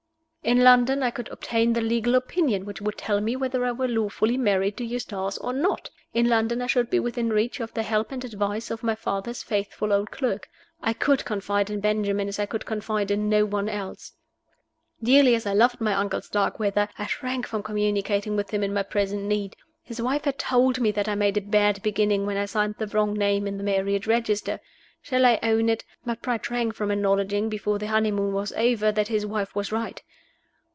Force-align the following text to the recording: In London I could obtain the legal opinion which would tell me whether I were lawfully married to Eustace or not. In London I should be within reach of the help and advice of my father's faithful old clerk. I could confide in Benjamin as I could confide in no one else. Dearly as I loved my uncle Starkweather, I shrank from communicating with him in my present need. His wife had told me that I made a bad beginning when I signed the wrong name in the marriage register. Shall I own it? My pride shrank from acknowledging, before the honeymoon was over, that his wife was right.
In 0.43 0.63
London 0.63 1.03
I 1.03 1.11
could 1.11 1.29
obtain 1.29 1.71
the 1.73 1.81
legal 1.81 2.15
opinion 2.15 2.65
which 2.65 2.81
would 2.81 2.97
tell 2.97 3.21
me 3.21 3.35
whether 3.35 3.63
I 3.63 3.71
were 3.71 3.87
lawfully 3.87 4.37
married 4.37 4.75
to 4.77 4.83
Eustace 4.83 5.37
or 5.37 5.53
not. 5.53 5.91
In 6.15 6.27
London 6.27 6.63
I 6.63 6.67
should 6.67 6.89
be 6.89 6.99
within 6.99 7.29
reach 7.29 7.59
of 7.59 7.71
the 7.75 7.83
help 7.83 8.11
and 8.11 8.25
advice 8.25 8.71
of 8.71 8.81
my 8.81 8.95
father's 8.95 9.43
faithful 9.43 9.93
old 9.93 10.09
clerk. 10.09 10.49
I 10.81 10.93
could 10.93 11.23
confide 11.25 11.69
in 11.69 11.79
Benjamin 11.79 12.27
as 12.27 12.39
I 12.39 12.47
could 12.47 12.65
confide 12.65 13.11
in 13.11 13.29
no 13.29 13.45
one 13.45 13.69
else. 13.69 14.13
Dearly 15.01 15.35
as 15.35 15.45
I 15.45 15.53
loved 15.53 15.79
my 15.79 15.93
uncle 15.93 16.23
Starkweather, 16.23 16.89
I 16.97 17.05
shrank 17.05 17.45
from 17.45 17.61
communicating 17.63 18.35
with 18.35 18.49
him 18.49 18.63
in 18.63 18.73
my 18.73 18.83
present 18.83 19.23
need. 19.25 19.55
His 19.83 20.01
wife 20.01 20.25
had 20.25 20.39
told 20.39 20.79
me 20.81 20.89
that 20.91 21.07
I 21.07 21.13
made 21.13 21.37
a 21.37 21.41
bad 21.41 21.83
beginning 21.83 22.25
when 22.25 22.37
I 22.37 22.47
signed 22.47 22.75
the 22.79 22.87
wrong 22.87 23.13
name 23.13 23.45
in 23.45 23.59
the 23.59 23.63
marriage 23.63 24.07
register. 24.07 24.59
Shall 25.03 25.23
I 25.23 25.37
own 25.43 25.69
it? 25.69 25.85
My 26.03 26.15
pride 26.15 26.43
shrank 26.43 26.73
from 26.73 26.89
acknowledging, 26.89 27.47
before 27.47 27.77
the 27.77 27.87
honeymoon 27.87 28.33
was 28.33 28.51
over, 28.53 28.91
that 28.91 29.07
his 29.07 29.23
wife 29.25 29.55
was 29.55 29.71
right. 29.71 30.01